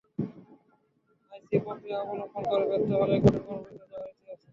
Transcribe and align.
আইনি 1.31 1.57
প্রক্রিয়া 1.65 1.97
অবলম্বন 2.03 2.43
করে 2.51 2.65
ব্যর্থ 2.69 2.89
হলেই 3.01 3.19
কঠিন 3.23 3.43
কর্মসূচিতে 3.47 3.85
যাওয়ার 3.91 4.09
রীতি 4.09 4.25
আছে। 4.33 4.47